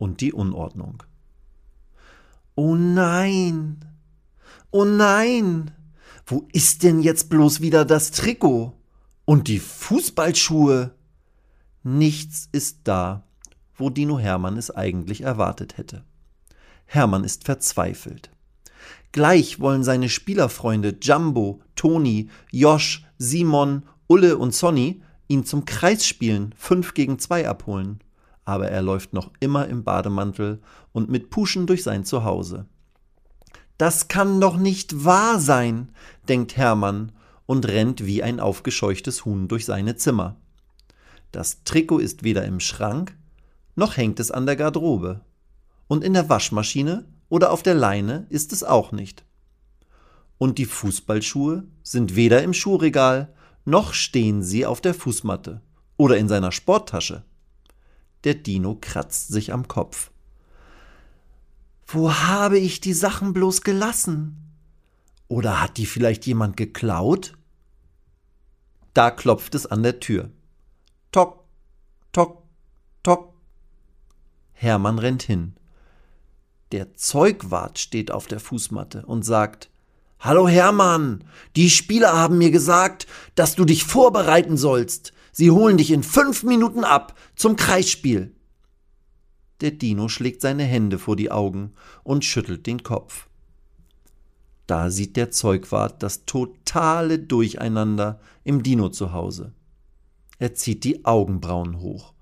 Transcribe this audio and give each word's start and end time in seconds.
und 0.00 0.22
die 0.22 0.32
Unordnung. 0.32 1.02
Oh 2.56 2.74
nein! 2.74 3.84
Oh 4.70 4.84
nein! 4.84 5.70
Wo 6.26 6.48
ist 6.52 6.82
denn 6.82 7.00
jetzt 7.00 7.28
bloß 7.28 7.60
wieder 7.60 7.84
das 7.84 8.10
Trikot? 8.10 8.72
Und 9.26 9.46
die 9.46 9.58
Fußballschuhe? 9.58 10.94
Nichts 11.82 12.48
ist 12.50 12.78
da, 12.84 13.24
wo 13.76 13.90
Dino 13.90 14.18
Hermann 14.18 14.56
es 14.56 14.70
eigentlich 14.70 15.20
erwartet 15.20 15.76
hätte. 15.76 16.02
Hermann 16.86 17.22
ist 17.22 17.44
verzweifelt. 17.44 18.30
Gleich 19.12 19.60
wollen 19.60 19.84
seine 19.84 20.08
Spielerfreunde 20.08 20.96
Jumbo, 21.00 21.60
Toni, 21.76 22.30
Josh, 22.50 23.04
Simon, 23.18 23.82
Ulle 24.06 24.38
und 24.38 24.54
Sonny 24.54 25.02
ihn 25.28 25.44
zum 25.44 25.66
Kreisspielen 25.66 26.54
5 26.56 26.94
gegen 26.94 27.18
2 27.18 27.48
abholen. 27.48 28.00
Aber 28.50 28.68
er 28.68 28.82
läuft 28.82 29.12
noch 29.12 29.30
immer 29.38 29.68
im 29.68 29.84
Bademantel 29.84 30.60
und 30.90 31.08
mit 31.08 31.30
Puschen 31.30 31.68
durch 31.68 31.84
sein 31.84 32.04
Zuhause. 32.04 32.66
Das 33.78 34.08
kann 34.08 34.40
doch 34.40 34.56
nicht 34.56 35.04
wahr 35.04 35.38
sein, 35.38 35.92
denkt 36.28 36.56
Hermann 36.56 37.12
und 37.46 37.68
rennt 37.68 38.04
wie 38.04 38.24
ein 38.24 38.40
aufgescheuchtes 38.40 39.24
Huhn 39.24 39.46
durch 39.46 39.66
seine 39.66 39.94
Zimmer. 39.94 40.34
Das 41.30 41.62
Trikot 41.62 42.00
ist 42.00 42.24
weder 42.24 42.44
im 42.44 42.58
Schrank, 42.58 43.16
noch 43.76 43.96
hängt 43.96 44.18
es 44.18 44.32
an 44.32 44.46
der 44.46 44.56
Garderobe. 44.56 45.20
Und 45.86 46.02
in 46.02 46.12
der 46.12 46.28
Waschmaschine 46.28 47.04
oder 47.28 47.52
auf 47.52 47.62
der 47.62 47.74
Leine 47.74 48.26
ist 48.30 48.52
es 48.52 48.64
auch 48.64 48.90
nicht. 48.90 49.24
Und 50.38 50.58
die 50.58 50.66
Fußballschuhe 50.66 51.68
sind 51.84 52.16
weder 52.16 52.42
im 52.42 52.52
Schuhregal, 52.52 53.32
noch 53.64 53.94
stehen 53.94 54.42
sie 54.42 54.66
auf 54.66 54.80
der 54.80 54.94
Fußmatte 54.94 55.60
oder 55.96 56.18
in 56.18 56.26
seiner 56.26 56.50
Sporttasche. 56.50 57.22
Der 58.24 58.34
Dino 58.34 58.76
kratzt 58.80 59.28
sich 59.28 59.52
am 59.52 59.68
Kopf. 59.68 60.10
Wo 61.86 62.12
habe 62.12 62.58
ich 62.58 62.80
die 62.80 62.92
Sachen 62.92 63.32
bloß 63.32 63.62
gelassen? 63.62 64.36
Oder 65.28 65.60
hat 65.60 65.76
die 65.76 65.86
vielleicht 65.86 66.26
jemand 66.26 66.56
geklaut? 66.56 67.36
Da 68.94 69.10
klopft 69.10 69.54
es 69.54 69.66
an 69.66 69.82
der 69.82 70.00
Tür. 70.00 70.30
Tock, 71.12 71.44
tock, 72.12 72.42
tock. 73.02 73.34
Hermann 74.52 74.98
rennt 74.98 75.22
hin. 75.22 75.54
Der 76.72 76.94
Zeugwart 76.94 77.78
steht 77.78 78.10
auf 78.10 78.26
der 78.26 78.40
Fußmatte 78.40 79.04
und 79.06 79.24
sagt 79.24 79.70
Hallo 80.20 80.46
Hermann, 80.46 81.24
die 81.56 81.70
Spieler 81.70 82.12
haben 82.12 82.38
mir 82.38 82.50
gesagt, 82.50 83.06
dass 83.34 83.54
du 83.54 83.64
dich 83.64 83.84
vorbereiten 83.84 84.56
sollst. 84.56 85.12
Sie 85.32 85.50
holen 85.50 85.76
dich 85.76 85.90
in 85.90 86.02
fünf 86.02 86.42
Minuten 86.42 86.84
ab 86.84 87.14
zum 87.36 87.56
Kreisspiel. 87.56 88.34
Der 89.60 89.70
Dino 89.72 90.08
schlägt 90.08 90.40
seine 90.40 90.64
Hände 90.64 90.98
vor 90.98 91.16
die 91.16 91.30
Augen 91.30 91.72
und 92.02 92.24
schüttelt 92.24 92.66
den 92.66 92.82
Kopf. 92.82 93.28
Da 94.66 94.90
sieht 94.90 95.16
der 95.16 95.30
Zeugwart 95.30 96.02
das 96.02 96.24
totale 96.26 97.18
Durcheinander 97.18 98.20
im 98.44 98.62
Dino 98.62 98.88
zu 98.88 99.12
Hause. 99.12 99.52
Er 100.38 100.54
zieht 100.54 100.84
die 100.84 101.04
Augenbrauen 101.04 101.80
hoch. 101.80 102.14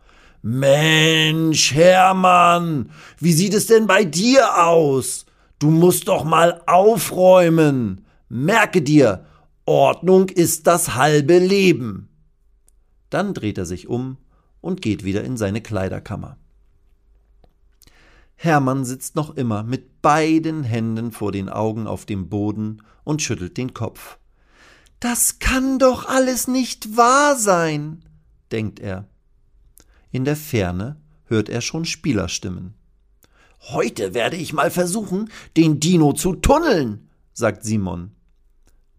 Mensch, 0.43 1.75
Hermann, 1.75 2.91
wie 3.19 3.33
sieht 3.33 3.55
es 3.55 3.67
denn 3.67 3.87
bei 3.87 4.05
dir 4.05 4.65
aus? 4.65 5.27
Du 5.59 5.71
musst 5.71 6.09
doch 6.09 6.25
mal 6.25 6.63
aufräumen. 6.67 8.07
Merke 8.29 8.83
dir, 8.83 9.27
Ordnung 9.67 10.29
ist 10.29 10.67
das 10.67 10.95
halbe 10.95 11.39
Leben. 11.39 12.08
Dann 13.11 13.35
dreht 13.35 13.59
er 13.59 13.67
sich 13.67 13.89
um 13.89 14.17
und 14.61 14.83
geht 14.83 15.05
wieder 15.05 15.25
in 15.25 15.37
seine 15.37 15.61
Kleiderkammer. 15.61 16.37
Hermann 18.37 18.85
sitzt 18.85 19.17
noch 19.17 19.37
immer 19.37 19.63
mit 19.63 20.01
beiden 20.01 20.63
Händen 20.63 21.11
vor 21.13 21.33
den 21.33 21.49
Augen 21.49 21.87
auf 21.87 22.07
dem 22.07 22.29
Boden 22.29 22.83
und 23.05 23.23
schüttelt 23.23 23.57
den 23.57 23.75
Kopf. 23.75 24.19
Das 25.01 25.39
kann 25.39 25.79
doch 25.79 26.07
alles 26.07 26.49
nicht 26.49 26.97
wahr 26.97 27.37
sein 27.37 28.03
denkt 28.53 28.81
er. 28.81 29.07
In 30.11 30.25
der 30.25 30.37
Ferne 30.37 30.97
hört 31.25 31.49
er 31.49 31.61
schon 31.61 31.85
Spielerstimmen. 31.85 32.75
Heute 33.61 34.15
werde 34.15 34.37
ich 34.37 34.53
mal 34.53 34.71
versuchen, 34.71 35.31
den 35.57 35.81
Dino 35.81 36.13
zu 36.13 36.35
tunneln, 36.35 37.11
sagt 37.33 37.65
Simon. 37.65 38.13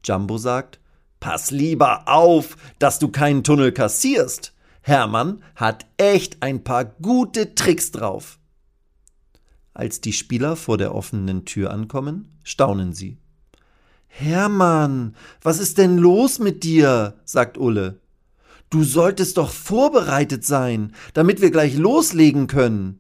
Jumbo 0.04 0.38
sagt, 0.38 0.80
Pass 1.20 1.52
lieber 1.52 2.08
auf, 2.08 2.56
dass 2.80 3.00
du 3.00 3.10
keinen 3.10 3.44
Tunnel 3.44 3.72
kassierst. 3.72 4.54
Hermann 4.82 5.44
hat 5.56 5.86
echt 5.98 6.42
ein 6.42 6.64
paar 6.64 6.86
gute 6.86 7.56
Tricks 7.56 7.92
drauf. 7.92 8.40
Als 9.74 10.02
die 10.02 10.14
Spieler 10.14 10.56
vor 10.56 10.78
der 10.78 10.96
offenen 10.96 11.46
Tür 11.46 11.72
ankommen, 11.72 12.38
staunen 12.44 12.94
sie. 12.94 13.18
Hermann, 14.08 15.16
was 15.42 15.60
ist 15.60 15.78
denn 15.78 15.98
los 15.98 16.40
mit 16.40 16.64
dir? 16.64 17.20
sagt 17.26 17.58
Ulle. 17.58 18.00
Du 18.70 18.84
solltest 18.84 19.38
doch 19.38 19.52
vorbereitet 19.52 20.46
sein, 20.46 20.94
damit 21.14 21.42
wir 21.42 21.52
gleich 21.52 21.76
loslegen 21.76 22.48
können. 22.48 23.00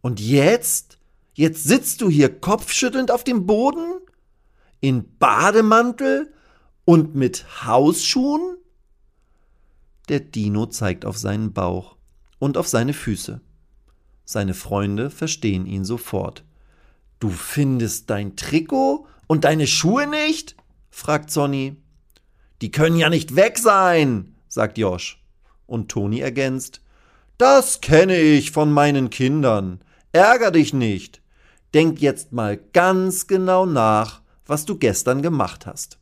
Und 0.00 0.20
jetzt? 0.20 0.98
Jetzt 1.34 1.64
sitzt 1.64 2.00
du 2.00 2.08
hier 2.08 2.40
kopfschüttelnd 2.40 3.10
auf 3.10 3.24
dem 3.24 3.46
Boden? 3.46 4.00
In 4.80 5.16
Bademantel 5.18 6.32
und 6.90 7.14
mit 7.14 7.46
Hausschuhen? 7.64 8.56
Der 10.08 10.18
Dino 10.18 10.66
zeigt 10.66 11.04
auf 11.04 11.16
seinen 11.16 11.52
Bauch 11.52 11.94
und 12.40 12.56
auf 12.56 12.66
seine 12.66 12.94
Füße. 12.94 13.40
Seine 14.24 14.54
Freunde 14.54 15.08
verstehen 15.08 15.66
ihn 15.66 15.84
sofort. 15.84 16.42
Du 17.20 17.30
findest 17.30 18.10
dein 18.10 18.34
Trikot 18.34 19.06
und 19.28 19.44
deine 19.44 19.68
Schuhe 19.68 20.08
nicht? 20.08 20.56
fragt 20.90 21.30
Sonny. 21.30 21.76
Die 22.60 22.72
können 22.72 22.96
ja 22.96 23.08
nicht 23.08 23.36
weg 23.36 23.58
sein, 23.58 24.34
sagt 24.48 24.76
Josh. 24.76 25.22
Und 25.66 25.92
Toni 25.92 26.18
ergänzt, 26.18 26.80
das 27.38 27.80
kenne 27.80 28.18
ich 28.18 28.50
von 28.50 28.72
meinen 28.72 29.10
Kindern. 29.10 29.78
Ärger 30.10 30.50
dich 30.50 30.74
nicht. 30.74 31.22
Denk 31.72 32.00
jetzt 32.00 32.32
mal 32.32 32.56
ganz 32.72 33.28
genau 33.28 33.64
nach, 33.64 34.22
was 34.44 34.64
du 34.64 34.76
gestern 34.76 35.22
gemacht 35.22 35.66
hast. 35.66 35.99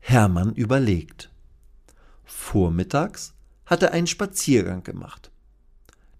Hermann 0.00 0.54
überlegt. 0.54 1.30
Vormittags 2.24 3.34
hat 3.66 3.82
er 3.82 3.92
einen 3.92 4.06
Spaziergang 4.06 4.82
gemacht, 4.82 5.30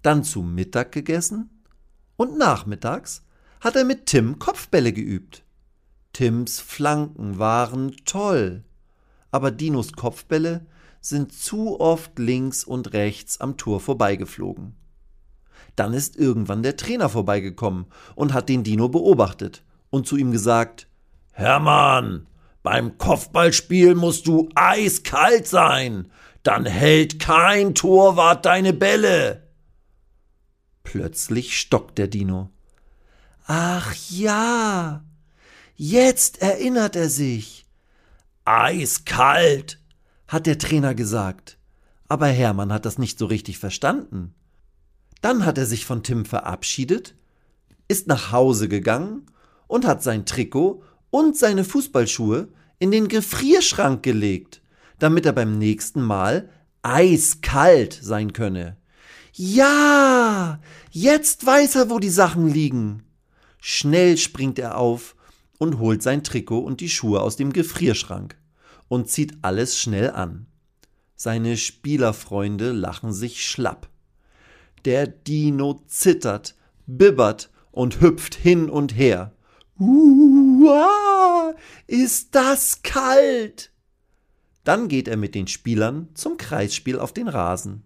dann 0.03 0.25
zu 0.25 0.43
Mittag 0.43 0.93
gegessen 0.93 1.51
und 2.17 2.37
nachmittags 2.37 3.25
hat 3.61 3.77
er 3.77 3.85
mit 3.85 4.07
Tim 4.07 4.39
Kopfbälle 4.39 4.93
geübt. 4.93 5.45
Tims 6.13 6.61
Flanken 6.61 7.39
waren 7.39 7.97
toll 8.05 8.65
aber 9.31 9.51
Dinos 9.51 9.93
Kopfbälle 9.93 10.67
sind 11.01 11.33
zu 11.33 11.81
oft 11.81 12.19
links 12.19 12.65
und 12.65 12.93
rechts 12.93 13.41
am 13.41 13.57
Tor 13.57 13.81
vorbeigeflogen. 13.81 14.75
Dann 15.77 15.93
ist 15.93 16.17
irgendwann 16.17 16.63
der 16.63 16.77
Trainer 16.77 17.09
vorbeigekommen 17.09 17.87
und 18.15 18.33
hat 18.33 18.49
den 18.49 18.65
Dino 18.65 18.89
beobachtet 18.89 19.63
und 19.91 20.07
zu 20.07 20.17
ihm 20.17 20.33
gesagt 20.33 20.89
Hermann, 21.33 22.27
beim 22.63 22.99
Kopfballspiel 22.99 23.95
musst 23.95 24.27
du 24.27 24.49
eiskalt 24.55 25.47
sein, 25.47 26.11
dann 26.43 26.67
hält 26.67 27.19
kein 27.19 27.75
Torwart 27.75 28.45
deine 28.47 28.73
Bälle. 28.73 29.49
Plötzlich 30.83 31.59
stockt 31.59 31.99
der 31.99 32.09
Dino. 32.09 32.51
Ach 33.47 33.95
ja, 34.11 35.05
jetzt 35.77 36.43
erinnert 36.43 36.97
er 36.97 37.09
sich. 37.09 37.67
Eiskalt, 38.45 39.79
hat 40.27 40.47
der 40.47 40.59
Trainer 40.59 40.95
gesagt. 40.95 41.59
Aber 42.09 42.27
Hermann 42.27 42.73
hat 42.73 42.87
das 42.87 42.99
nicht 42.99 43.19
so 43.19 43.27
richtig 43.27 43.59
verstanden. 43.59 44.35
Dann 45.21 45.45
hat 45.45 45.59
er 45.59 45.67
sich 45.67 45.85
von 45.85 46.03
Tim 46.03 46.25
verabschiedet, 46.25 47.15
ist 47.89 48.07
nach 48.07 48.33
Hause 48.33 48.69
gegangen 48.69 49.27
und 49.67 49.87
hat 49.87 50.03
sein 50.03 50.25
Trikot 50.25 50.83
und 51.11 51.37
seine 51.37 51.65
Fußballschuhe 51.65 52.49
in 52.79 52.91
den 52.91 53.09
Gefrierschrank 53.09 54.03
gelegt, 54.03 54.63
damit 54.99 55.27
er 55.27 55.33
beim 55.33 55.59
nächsten 55.59 56.03
Mal 56.03 56.49
eiskalt 56.83 57.99
sein 58.01 58.33
könne. 58.33 58.77
Ja, 59.33 60.61
jetzt 60.91 61.47
weiß 61.47 61.77
er, 61.77 61.91
wo 61.91 61.99
die 61.99 62.11
Sachen 62.11 62.49
liegen. 62.49 63.05
Schnell 63.61 64.17
springt 64.17 64.59
er 64.59 64.79
auf 64.79 65.17
und 65.59 65.79
holt 65.79 66.03
sein 66.03 66.25
Trikot 66.25 66.61
und 66.61 66.81
die 66.81 66.89
Schuhe 66.89 67.21
aus 67.21 67.37
dem 67.37 67.53
Gefrierschrank 67.53 68.37
und 68.89 69.09
zieht 69.09 69.39
alles 69.43 69.79
schnell 69.79 70.11
an. 70.11 70.47
Seine 71.15 71.57
Spielerfreunde 71.57 72.73
lachen 72.73 73.13
sich 73.13 73.45
schlapp. 73.45 73.89
Der 74.85 75.07
Dino 75.07 75.83
zittert, 75.87 76.55
bibbert 76.87 77.51
und 77.73 78.01
hüpft 78.01 78.35
hin 78.35 78.71
und 78.71 78.97
her. 78.97 79.33
Uah, 80.59 81.55
ist 81.87 82.35
das 82.35 82.83
kalt! 82.83 83.71
Dann 84.65 84.89
geht 84.89 85.09
er 85.09 85.17
mit 85.17 85.35
den 85.35 85.47
Spielern 85.47 86.09
zum 86.15 86.37
Kreisspiel 86.37 86.99
auf 86.99 87.13
den 87.13 87.29
Rasen. 87.29 87.85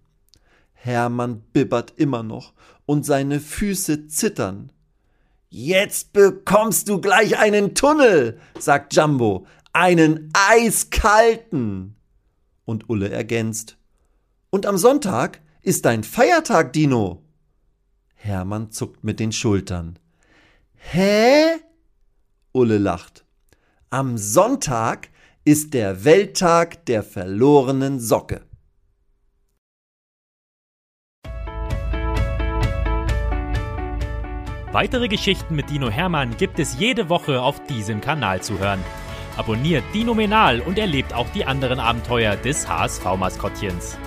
Hermann 0.72 1.42
bibbert 1.52 1.92
immer 1.96 2.22
noch 2.22 2.54
und 2.86 3.04
seine 3.04 3.40
Füße 3.40 4.08
zittern. 4.08 4.72
Jetzt 5.48 6.12
bekommst 6.12 6.88
du 6.88 7.00
gleich 7.00 7.38
einen 7.38 7.74
Tunnel, 7.74 8.40
sagt 8.58 8.94
Jumbo, 8.94 9.46
einen 9.72 10.30
eiskalten. 10.32 11.94
Und 12.64 12.88
Ulle 12.88 13.10
ergänzt. 13.10 13.76
Und 14.50 14.66
am 14.66 14.78
Sonntag 14.78 15.40
ist 15.62 15.84
dein 15.84 16.04
Feiertag, 16.04 16.72
Dino. 16.72 17.22
Hermann 18.14 18.70
zuckt 18.70 19.04
mit 19.04 19.20
den 19.20 19.32
Schultern. 19.32 19.98
Hä? 20.74 21.60
Ulle 22.52 22.78
lacht. 22.78 23.24
Am 23.90 24.18
Sonntag 24.18 25.08
ist 25.44 25.74
der 25.74 26.04
Welttag 26.04 26.86
der 26.86 27.02
verlorenen 27.02 27.98
Socke. 27.98 28.42
Weitere 34.72 35.08
Geschichten 35.08 35.54
mit 35.54 35.68
Dino 35.68 35.90
Hermann 35.90 36.36
gibt 36.38 36.58
es 36.58 36.78
jede 36.78 37.10
Woche 37.10 37.42
auf 37.42 37.62
diesem 37.66 38.00
Kanal 38.00 38.42
zu 38.42 38.58
hören. 38.58 38.82
Abonniert 39.36 39.84
Dino 39.92 40.14
Menal 40.14 40.60
und 40.60 40.78
erlebt 40.78 41.12
auch 41.12 41.28
die 41.30 41.44
anderen 41.44 41.78
Abenteuer 41.80 42.36
des 42.36 42.68
HSV-Maskottchens. 42.68 43.98